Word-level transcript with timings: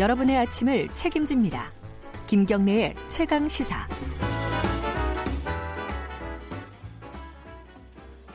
여러분의 0.00 0.38
아침을 0.38 0.88
책임집니다. 0.94 1.70
김경래의 2.26 2.94
최강 3.08 3.46
시사. 3.46 3.86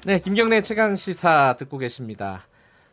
네, 0.05 0.19
김경래 0.19 0.61
최강 0.61 0.95
시사 0.95 1.55
듣고 1.57 1.79
계십니다. 1.79 2.45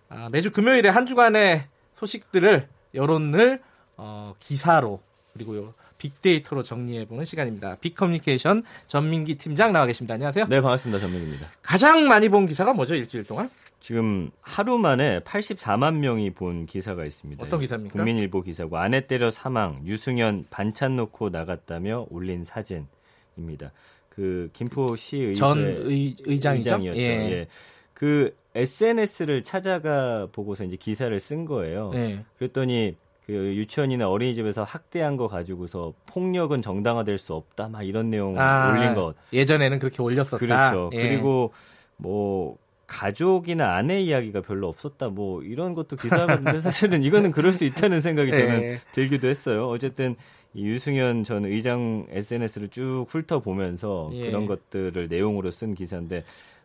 아, 0.08 0.28
매주 0.32 0.50
금요일에 0.50 0.88
한 0.88 1.04
주간의 1.04 1.66
소식들을 1.92 2.66
여론을 2.94 3.60
어, 3.98 4.32
기사로 4.38 5.02
그리고 5.34 5.74
빅데이터로 5.98 6.62
정리해보는 6.62 7.26
시간입니다. 7.26 7.76
빅커뮤니케이션 7.82 8.62
전민기 8.86 9.36
팀장 9.36 9.74
나와 9.74 9.84
계십니다. 9.84 10.14
안녕하세요. 10.14 10.46
네, 10.48 10.62
반갑습니다. 10.62 10.98
전민기입니다. 10.98 11.46
가장 11.60 12.08
많이 12.08 12.30
본 12.30 12.46
기사가 12.46 12.72
뭐죠? 12.72 12.94
일주일 12.94 13.24
동안? 13.24 13.50
지금 13.82 14.30
하루 14.40 14.78
만에 14.78 15.18
84만 15.20 15.96
명이 15.96 16.30
본 16.30 16.66
기사가 16.66 17.04
있습니다. 17.04 17.44
어떤 17.44 17.60
기사입니까? 17.60 17.92
국민일보 17.92 18.42
기사고 18.42 18.78
아내 18.78 19.08
때려 19.08 19.32
사망, 19.32 19.82
유승현 19.84 20.46
반찬 20.50 20.94
놓고 20.94 21.30
나갔다며 21.30 22.06
올린 22.08 22.44
사진입니다. 22.44 23.72
그 24.08 24.50
김포시 24.52 25.34
전 25.34 25.58
의, 25.58 26.14
의장이죠. 26.24 26.76
의장이었죠. 26.76 27.00
예. 27.00 27.04
예. 27.32 27.46
그 27.92 28.36
SNS를 28.54 29.42
찾아가 29.42 30.28
보고서 30.30 30.62
이제 30.62 30.76
기사를 30.76 31.18
쓴 31.18 31.44
거예요. 31.44 31.90
예. 31.94 32.24
그랬더니 32.38 32.94
그 33.26 33.32
유치원이나 33.32 34.08
어린이집에서 34.08 34.62
학대한 34.62 35.16
거 35.16 35.26
가지고서 35.26 35.92
폭력은 36.06 36.62
정당화될 36.62 37.18
수 37.18 37.34
없다 37.34 37.68
막 37.68 37.82
이런 37.82 38.10
내용 38.10 38.38
아, 38.38 38.70
올린 38.70 38.94
것 38.94 39.16
예전에는 39.32 39.80
그렇게 39.80 40.02
올렸었다. 40.02 40.36
그렇죠. 40.36 40.90
예. 40.92 41.08
그리고 41.08 41.52
뭐 41.96 42.58
가족이나 42.92 43.74
아내 43.74 44.00
이야기가 44.00 44.42
별로 44.42 44.68
없었다 44.68 45.08
뭐 45.08 45.42
이런 45.42 45.72
것도 45.72 45.96
기사인데 45.96 46.60
사실은 46.60 47.02
이거는 47.02 47.30
그럴 47.30 47.52
수 47.52 47.64
있다는 47.64 48.02
생각이 48.02 48.30
저는 48.30 48.62
예. 48.62 48.80
들기도 48.92 49.28
했어요. 49.28 49.68
어쨌든 49.68 50.14
이 50.52 50.66
유승현 50.66 51.24
전 51.24 51.46
의장 51.46 52.06
SNS를 52.10 52.68
쭉 52.68 53.06
훑어보면서 53.08 54.10
예. 54.12 54.26
그런 54.26 54.46
것들을 54.46 55.08
내용으로 55.08 55.50
쓴 55.50 55.74
기사인데 55.74 56.24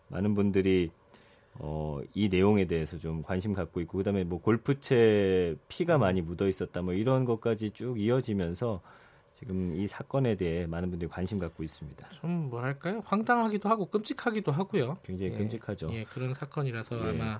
많은 0.09 0.35
분들이 0.35 0.89
어, 1.59 2.01
이 2.13 2.27
내용에 2.27 2.65
대해서 2.65 2.99
좀 2.99 3.23
관심 3.23 3.53
갖고 3.53 3.79
있고 3.79 3.97
그다음에 3.97 4.25
뭐 4.25 4.41
골프채 4.41 5.55
피가 5.69 5.97
많이 5.97 6.21
묻어 6.21 6.47
있었다 6.47 6.81
뭐 6.81 6.93
이런 6.93 7.23
것까지 7.23 7.71
쭉 7.71 7.99
이어지면서 7.99 8.81
지금 9.37 9.75
이 9.75 9.85
사건에 9.85 10.33
대해 10.35 10.65
많은 10.65 10.89
분들이 10.89 11.07
관심 11.07 11.37
갖고 11.37 11.61
있습니다. 11.61 12.09
좀 12.09 12.49
뭐랄까요? 12.49 13.03
황당하기도 13.05 13.69
하고 13.69 13.85
끔찍하기도 13.85 14.51
하고요. 14.51 14.97
굉장히 15.03 15.31
예, 15.31 15.37
끔찍하죠. 15.37 15.91
예, 15.93 16.05
그런 16.05 16.33
사건이라서 16.33 17.05
예. 17.05 17.09
아마 17.11 17.39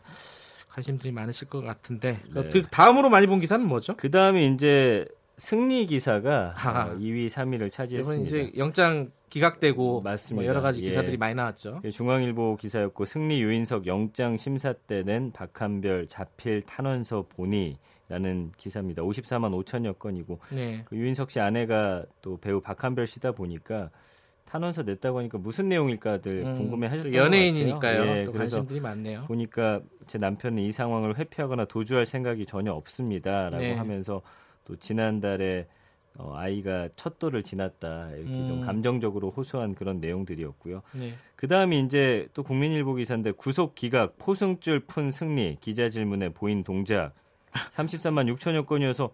관심들이 0.70 1.12
많으실 1.12 1.48
것 1.48 1.62
같은데 1.62 2.20
네. 2.32 2.50
그 2.50 2.62
다음으로 2.70 3.10
많이 3.10 3.26
본 3.26 3.40
기사는 3.40 3.66
뭐죠? 3.68 3.96
그 3.98 4.12
다음에 4.12 4.46
이제 4.46 5.08
승리 5.38 5.88
기사가 5.88 6.54
아, 6.56 6.96
2위, 6.98 7.28
3위를 7.32 7.72
차지했습니다. 7.72 8.28
이제 8.28 8.52
영장 8.58 9.10
기각되고 9.30 10.02
맞습니다. 10.02 10.36
뭐 10.44 10.48
여러 10.48 10.62
가지 10.62 10.82
예. 10.84 10.90
기사들이 10.90 11.14
예. 11.14 11.18
많이 11.18 11.34
나왔죠. 11.34 11.82
중앙일보 11.92 12.58
기사였고 12.58 13.06
승리 13.06 13.42
유인석 13.42 13.88
영장 13.88 14.38
심사 14.38 14.72
때 14.72 15.02
낸 15.02 15.32
박한별 15.32 16.08
자필 16.08 16.62
탄원서 16.62 17.26
보니 17.30 17.78
라는 18.10 18.52
기사입니다. 18.58 19.04
54만 19.04 19.52
5천여 19.64 20.00
건이고 20.00 20.40
네. 20.52 20.82
그 20.86 20.96
유인석 20.96 21.30
씨 21.30 21.40
아내가 21.40 22.06
또 22.22 22.38
배우 22.38 22.62
박한별 22.62 23.06
씨다 23.06 23.34
보니까 23.34 23.90
탄원서 24.46 24.84
냈다고 24.84 25.20
하니까 25.20 25.38
무슨 25.38 25.68
내용일까들 25.68 26.46
음, 26.46 26.54
궁금해하셨던 26.56 27.14
연예인이니까요. 27.14 28.02
예, 28.06 28.26
그래서 28.26 28.58
관심들이 28.58 28.80
많네요. 28.80 29.26
보니까 29.26 29.82
제 30.08 30.18
남편은 30.18 30.64
이 30.64 30.72
상황을 30.72 31.18
회피하거나 31.18 31.66
도주할 31.66 32.06
생각이 32.06 32.46
전혀 32.46 32.72
없습니다라고 32.72 33.58
네. 33.58 33.74
하면서 33.74 34.22
또 34.64 34.78
지난달에 34.78 35.68
어, 36.18 36.34
아이가 36.36 36.90
첫 36.96 37.20
돌을 37.20 37.44
지났다 37.44 38.12
이렇게 38.12 38.34
음. 38.34 38.48
좀 38.48 38.62
감정적으로 38.62 39.32
호소한 39.32 39.76
그런 39.76 40.00
내용들이었고요. 40.00 40.82
네. 40.94 41.14
그 41.36 41.48
다음에 41.48 41.80
이제 41.80 42.28
또 42.34 42.42
국민일보 42.42 42.96
기사인데 42.96 43.32
구속 43.32 43.76
기각 43.76 44.18
포승줄 44.18 44.82
푼 44.88 45.12
승리 45.12 45.58
기자 45.60 45.90
질문에 45.90 46.30
보인 46.30 46.64
동작 46.64 47.14
33만 47.76 48.34
6천여 48.36 48.66
건이어서 48.66 49.12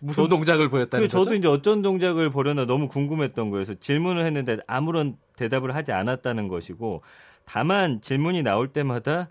무슨 0.00 0.24
저, 0.24 0.28
동작을 0.28 0.68
보였다는 0.68 1.06
거죠? 1.06 1.18
저도 1.18 1.34
이제 1.34 1.48
어떤 1.48 1.82
동작을 1.82 2.30
벌였나 2.30 2.66
너무 2.66 2.88
궁금했던 2.88 3.50
거예요. 3.50 3.64
그래서 3.64 3.78
질문을 3.78 4.26
했는데 4.26 4.58
아무런 4.66 5.16
대답을 5.36 5.74
하지 5.74 5.92
않았다는 5.92 6.48
것이고 6.48 7.02
다만 7.44 8.00
질문이 8.00 8.42
나올 8.42 8.68
때마다 8.68 9.30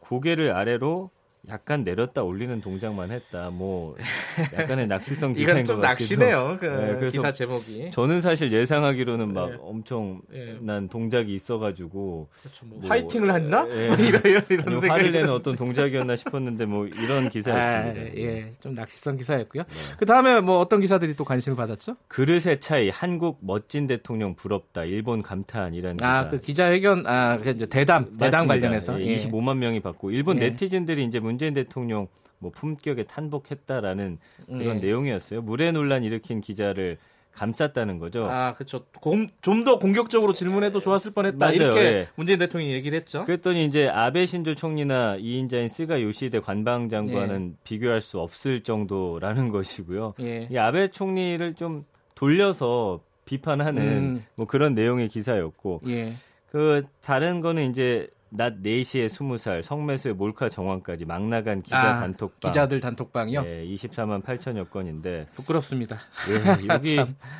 고개를 0.00 0.54
아래로 0.54 1.10
약간 1.48 1.84
내렸다 1.84 2.22
올리는 2.22 2.60
동작만 2.60 3.10
했다. 3.12 3.50
뭐 3.50 3.96
약간의 4.52 4.88
낚시성 4.88 5.32
기사인 5.34 5.64
것 5.64 5.76
같아요. 5.76 5.92
낚시네요. 5.92 6.56
그 6.60 6.66
네, 6.66 7.08
기사 7.08 7.30
제목이. 7.30 7.90
저는 7.92 8.20
사실 8.20 8.52
예상하기로는 8.52 9.32
막 9.32 9.50
네. 9.50 9.56
엄청난 9.60 10.82
네. 10.82 10.88
동작이 10.90 11.32
있어가지고 11.34 12.28
그렇죠, 12.40 12.66
뭐, 12.66 12.78
뭐 12.80 12.88
화이팅을 12.88 13.32
했나? 13.32 13.64
네. 13.64 13.86
이런 14.02 14.22
이런 14.50 14.90
화를 14.90 15.12
내는 15.12 15.30
어떤 15.30 15.54
동작이었나 15.54 16.16
싶었는데 16.16 16.66
뭐 16.66 16.86
이런 16.86 17.28
기사였습니다. 17.28 18.00
아, 18.00 18.04
예, 18.16 18.52
좀 18.60 18.74
낚시성 18.74 19.16
기사였고요. 19.16 19.62
네. 19.62 19.94
그 19.98 20.04
다음에 20.04 20.40
뭐 20.40 20.58
어떤 20.58 20.80
기사들이 20.80 21.14
또 21.14 21.24
관심을 21.24 21.56
받았죠? 21.56 21.96
그릇의 22.08 22.60
차이, 22.60 22.88
한국 22.88 23.38
멋진 23.40 23.86
대통령 23.86 24.34
부럽다, 24.34 24.84
일본 24.84 25.22
감탄이라는 25.22 26.02
아, 26.02 26.06
기사. 26.06 26.18
아, 26.18 26.30
그 26.30 26.40
기자회견, 26.40 27.06
아, 27.06 27.38
그 27.38 27.50
이제 27.50 27.66
대담, 27.66 28.16
대담 28.16 28.48
관련해서 28.48 29.00
예, 29.00 29.16
25만 29.16 29.58
명이 29.58 29.80
받고 29.80 30.10
일본 30.10 30.40
예. 30.40 30.50
네티즌들이 30.50 31.04
이제 31.04 31.20
문 31.20 31.35
문재인 31.36 31.52
대통령 31.52 32.08
뭐 32.38 32.50
품격에 32.50 33.04
탄복했다라는 33.04 34.18
그런 34.46 34.80
네. 34.80 34.86
내용이었어요. 34.86 35.42
물의 35.42 35.72
논란 35.72 36.02
일으킨 36.02 36.40
기자를 36.40 36.96
감쌌다는 37.32 37.98
거죠. 37.98 38.24
아, 38.24 38.54
그렇죠. 38.54 38.86
좀 39.42 39.64
더 39.64 39.78
공격적으로 39.78 40.32
질문해도 40.32 40.80
좋았을 40.80 41.12
뻔했다. 41.12 41.36
맞아요. 41.38 41.54
이렇게 41.56 41.80
예. 41.80 42.08
문재인 42.14 42.38
대통령이 42.38 42.72
얘기를 42.72 42.98
했죠. 42.98 43.24
그랬더니 43.24 43.66
이제 43.66 43.88
아베 43.88 44.24
신조 44.24 44.54
총리나 44.54 45.16
이인자인 45.16 45.68
스가 45.68 46.00
요시대 46.00 46.40
관방장관은 46.40 47.50
예. 47.52 47.56
비교할 47.64 48.00
수 48.00 48.18
없을 48.20 48.62
정도라는 48.62 49.50
것이고요. 49.52 50.14
예. 50.20 50.48
이 50.50 50.56
아베 50.56 50.88
총리를 50.88 51.54
좀 51.54 51.84
돌려서 52.14 53.00
비판하는 53.26 53.82
음. 53.82 54.24
뭐 54.36 54.46
그런 54.46 54.72
내용의 54.72 55.08
기사였고, 55.08 55.82
예. 55.88 56.12
그 56.50 56.84
다른 57.02 57.42
거는 57.42 57.68
이제 57.70 58.08
낮 58.28 58.60
4시에 58.62 59.06
20살 59.06 59.62
성매수의 59.62 60.14
몰카 60.14 60.48
정황까지 60.48 61.04
막 61.04 61.22
나간 61.26 61.62
기자 61.62 61.78
아, 61.78 62.00
단톡방. 62.00 62.50
기자들 62.50 62.80
단톡방이요? 62.80 63.42
네, 63.42 63.66
24만 63.66 64.22
8천여 64.22 64.70
건인데. 64.70 65.26
부끄럽습니다. 65.34 65.98
예, 66.28 66.66
여기 66.74 66.96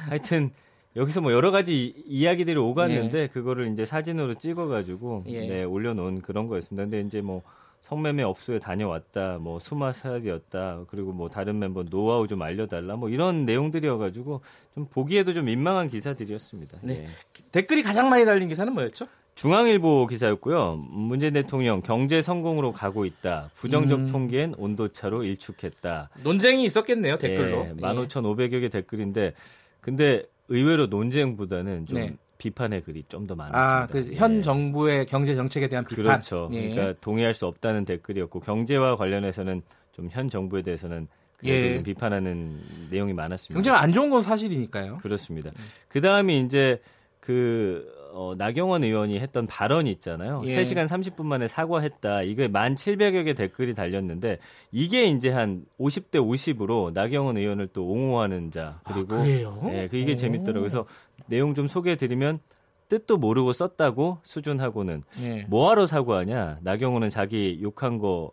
하여튼 0.08 0.50
여기서 0.94 1.20
뭐 1.20 1.32
여러 1.32 1.50
가지 1.50 1.94
이야기들이 2.06 2.56
오갔는데 2.56 3.18
예. 3.18 3.26
그거를 3.26 3.70
이제 3.72 3.84
사진으로 3.84 4.34
찍어가지고 4.34 5.24
예. 5.28 5.46
네, 5.46 5.64
올려놓은 5.64 6.22
그런 6.22 6.46
거였습니다. 6.46 6.84
근데 6.84 7.00
이제 7.00 7.20
뭐 7.20 7.42
성매매 7.80 8.22
업소에 8.22 8.58
다녀왔다, 8.58 9.38
뭐 9.38 9.58
수마살이었다, 9.60 10.84
그리고 10.88 11.12
뭐 11.12 11.28
다른 11.28 11.58
멤버 11.58 11.84
노하우 11.84 12.26
좀 12.26 12.42
알려달라, 12.42 12.96
뭐 12.96 13.08
이런 13.10 13.44
내용들이어가지고 13.44 14.40
좀 14.74 14.86
보기에도 14.86 15.32
좀 15.32 15.44
민망한 15.44 15.88
기사들이었습니다. 15.88 16.78
네. 16.82 16.94
네. 16.94 17.08
댓글이 17.52 17.82
가장 17.82 18.08
많이 18.08 18.24
달린 18.24 18.48
기사는 18.48 18.72
뭐였죠? 18.72 19.06
중앙일보 19.36 20.06
기사였고요. 20.06 20.82
문재인 20.88 21.34
대통령 21.34 21.82
경제 21.82 22.22
성공으로 22.22 22.72
가고 22.72 23.04
있다. 23.04 23.50
부정적 23.54 24.00
음. 24.00 24.06
통계엔 24.08 24.54
온도차로 24.56 25.24
일축했다. 25.24 26.08
논쟁이 26.24 26.64
있었겠네요, 26.64 27.18
댓글로. 27.18 27.66
예, 27.66 27.74
15,500여 27.74 28.60
개 28.62 28.68
댓글인데 28.70 29.34
근데 29.82 30.24
의외로 30.48 30.86
논쟁보다는 30.86 31.84
좀 31.86 31.98
네. 31.98 32.14
비판의 32.38 32.80
글이 32.82 33.04
좀 33.08 33.26
더 33.26 33.34
많았습니다. 33.34 33.82
아, 33.82 33.86
그 33.86 34.14
현 34.14 34.38
예. 34.38 34.42
정부의 34.42 35.06
경제 35.06 35.34
정책에 35.34 35.68
대한 35.68 35.84
비판. 35.84 36.04
그렇죠. 36.04 36.48
예. 36.52 36.70
그러니까 36.70 36.98
동의할 37.02 37.34
수 37.34 37.46
없다는 37.46 37.84
댓글이었고 37.84 38.40
경제와 38.40 38.96
관련해서는 38.96 39.62
좀 39.92 40.08
현 40.10 40.30
정부에 40.30 40.62
대해서는 40.62 41.08
예. 41.44 41.82
비판하는 41.82 42.58
내용이 42.90 43.12
많았습니다. 43.12 43.54
경제가 43.58 43.82
안 43.82 43.92
좋은 43.92 44.08
건 44.08 44.22
사실이니까요. 44.22 44.98
그렇습니다. 45.02 45.50
음. 45.50 45.64
그 45.88 46.00
다음에 46.00 46.38
이제 46.38 46.80
그 47.20 47.90
어, 48.12 48.34
나경원 48.36 48.84
의원이 48.84 49.18
했던 49.18 49.46
발언이 49.46 49.90
있잖아요. 49.92 50.42
예. 50.46 50.56
3시간 50.56 50.86
30분 50.88 51.24
만에 51.24 51.48
사과했다. 51.48 52.22
이게 52.22 52.48
1,700여 52.48 53.24
개 53.24 53.34
댓글이 53.34 53.74
달렸는데 53.74 54.38
이게 54.72 55.04
이제 55.06 55.30
한 55.30 55.64
50대 55.78 56.14
50으로 56.14 56.92
나경원 56.92 57.36
의원을 57.36 57.68
또 57.68 57.86
옹호하는 57.86 58.50
자. 58.50 58.80
그리고 58.84 59.16
아, 59.16 59.18
그래요? 59.22 59.60
예, 59.72 59.88
그 59.88 59.96
이게 59.96 60.16
재밌더라고요. 60.16 60.60
그래서 60.60 60.86
내용 61.26 61.54
좀 61.54 61.68
소개해 61.68 61.96
드리면 61.96 62.40
뜻도 62.88 63.16
모르고 63.16 63.52
썼다고 63.52 64.18
수준하고는 64.22 65.02
예. 65.22 65.46
뭐하러 65.48 65.86
사과하냐? 65.86 66.58
나경원은 66.62 67.10
자기 67.10 67.58
욕한 67.62 67.98
거 67.98 68.32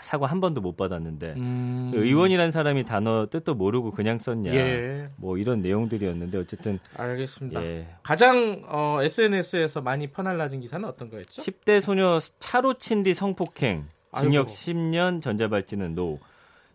사과 0.00 0.26
한 0.26 0.40
번도 0.40 0.60
못 0.60 0.76
받았는데 0.76 1.34
음... 1.36 1.90
의원이란 1.94 2.50
사람이 2.50 2.84
단어 2.84 3.26
뜻도 3.30 3.54
모르고 3.54 3.92
그냥 3.92 4.18
썼냐 4.18 4.52
예. 4.54 5.08
뭐 5.16 5.38
이런 5.38 5.60
내용들이었는데 5.60 6.38
어쨌든 6.38 6.78
알겠습니다. 6.96 7.62
예. 7.62 7.88
가장 8.02 8.62
어, 8.66 8.98
SNS에서 9.02 9.80
많이 9.80 10.06
퍼날라진 10.08 10.60
기사는 10.60 10.86
어떤 10.88 11.10
거였죠? 11.10 11.42
10대 11.42 11.80
소녀 11.80 12.18
차로 12.38 12.74
친 12.74 13.02
뒤 13.04 13.14
성폭행 13.14 13.86
징역 14.18 14.46
아이고. 14.46 14.52
10년 14.52 15.20
전자발찌는 15.22 15.94
no. 15.94 16.18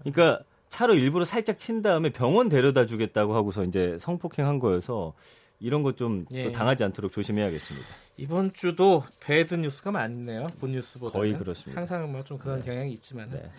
그러니까 0.03 0.43
차로 0.69 0.93
일부러 0.95 1.25
살짝 1.25 1.57
친 1.57 1.81
다음에 1.81 2.11
병원 2.11 2.47
데려다 2.49 2.85
주겠다고 2.85 3.35
하고서 3.35 3.63
이제 3.63 3.97
성폭행한 3.99 4.59
거여서 4.59 5.13
이런 5.59 5.83
것좀 5.83 6.25
예. 6.31 6.51
당하지 6.51 6.83
않도록 6.85 7.11
조심해야겠습니다. 7.11 7.87
이번 8.17 8.53
주도 8.53 9.03
bad 9.19 9.55
news가 9.55 9.91
많네요. 9.91 10.47
good 10.59 10.71
news보다 10.71 11.17
거의 11.17 11.33
그렇습니다. 11.37 11.79
항상 11.81 12.11
뭐 12.11 12.23
좀 12.23 12.37
그런 12.37 12.59
네. 12.59 12.65
경향이 12.65 12.91
있지만. 12.93 13.29
네. 13.29 13.49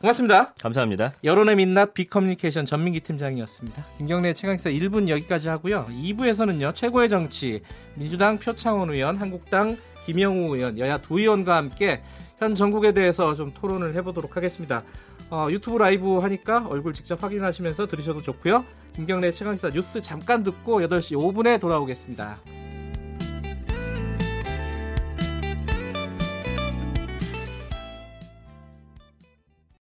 고맙습니다. 0.00 0.52
감사합니다. 0.60 1.12
여론의 1.22 1.56
민낯 1.56 1.94
빅커뮤니케이션 1.94 2.66
전민기 2.66 3.00
팀장이었습니다. 3.00 3.84
김경래 3.98 4.32
최강기사 4.34 4.70
1분 4.70 5.08
여기까지 5.08 5.48
하고요. 5.48 5.86
2부에서는요. 5.90 6.74
최고의 6.74 7.08
정치 7.08 7.62
민주당 7.94 8.38
표창원 8.38 8.90
의원, 8.90 9.16
한국당 9.16 9.76
김영우 10.04 10.54
의원, 10.56 10.78
여야 10.78 10.98
두 10.98 11.18
의원과 11.18 11.56
함께 11.56 12.02
현 12.38 12.54
전국에 12.54 12.92
대해서 12.92 13.34
좀 13.34 13.52
토론을 13.54 13.94
해보도록 13.94 14.36
하겠습니다. 14.36 14.82
어, 15.30 15.46
유튜브 15.50 15.78
라이브 15.78 16.18
하니까 16.18 16.66
얼굴 16.68 16.92
직접 16.92 17.22
확인하시면서 17.22 17.86
들으셔도 17.86 18.20
좋고요. 18.20 18.64
김경래 18.94 19.32
최강시사 19.32 19.70
뉴스 19.70 20.00
잠깐 20.00 20.44
듣고 20.44 20.80
8시 20.80 21.16
5분에 21.16 21.60
돌아오겠습니다. 21.60 22.38